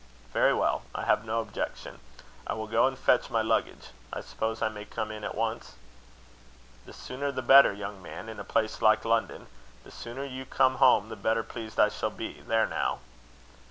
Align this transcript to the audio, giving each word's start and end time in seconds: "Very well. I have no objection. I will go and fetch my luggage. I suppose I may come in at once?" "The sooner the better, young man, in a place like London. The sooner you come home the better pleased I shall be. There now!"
"Very 0.33 0.51
well. 0.51 0.81
I 0.95 1.05
have 1.05 1.25
no 1.25 1.41
objection. 1.41 1.99
I 2.47 2.55
will 2.55 2.65
go 2.65 2.87
and 2.87 2.97
fetch 2.97 3.29
my 3.29 3.43
luggage. 3.43 3.89
I 4.11 4.21
suppose 4.21 4.59
I 4.59 4.67
may 4.67 4.83
come 4.83 5.11
in 5.11 5.23
at 5.23 5.35
once?" 5.35 5.75
"The 6.87 6.91
sooner 6.93 7.31
the 7.31 7.43
better, 7.43 7.71
young 7.71 8.01
man, 8.01 8.27
in 8.27 8.39
a 8.39 8.43
place 8.43 8.81
like 8.81 9.05
London. 9.05 9.45
The 9.83 9.91
sooner 9.91 10.25
you 10.25 10.43
come 10.45 10.77
home 10.77 11.09
the 11.09 11.15
better 11.15 11.43
pleased 11.43 11.79
I 11.79 11.89
shall 11.89 12.09
be. 12.09 12.41
There 12.41 12.65
now!" 12.65 13.01